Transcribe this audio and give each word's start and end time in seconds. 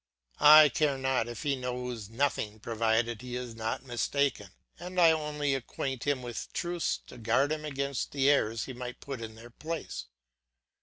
I 0.39 0.69
care 0.69 0.97
not 0.97 1.27
if 1.27 1.43
he 1.43 1.55
knows 1.55 2.09
nothing 2.09 2.59
provided 2.59 3.21
he 3.21 3.35
is 3.35 3.53
not 3.53 3.83
mistaken, 3.85 4.49
and 4.79 4.99
I 4.99 5.11
only 5.11 5.53
acquaint 5.53 6.05
him 6.05 6.23
with 6.23 6.51
truths 6.53 6.97
to 7.05 7.19
guard 7.19 7.51
him 7.51 7.63
against 7.65 8.11
the 8.11 8.27
errors 8.27 8.63
he 8.65 8.73
might 8.73 8.99
put 8.99 9.21
in 9.21 9.35
their 9.35 9.51
place. 9.51 10.05